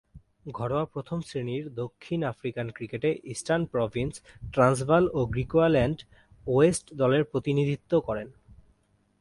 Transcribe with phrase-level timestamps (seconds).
[0.51, 4.13] ঘরোয়া প্রথম-শ্রেণীর দক্ষিণ আফ্রিকান ক্রিকেটে ইস্টার্ন প্রভিন্স,
[4.51, 5.99] ট্রান্সভাল ও গ্রিকুয়াল্যান্ড
[6.45, 8.27] ওয়েস্ট দলের প্রতিনিধিত্ব করেন।